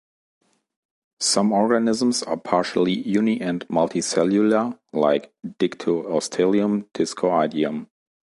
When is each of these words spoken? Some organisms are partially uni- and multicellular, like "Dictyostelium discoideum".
Some 1.19 1.51
organisms 1.51 2.23
are 2.23 2.35
partially 2.35 3.07
uni- 3.07 3.39
and 3.39 3.67
multicellular, 3.67 4.79
like 4.93 5.31
"Dictyostelium 5.45 6.85
discoideum". 6.91 7.85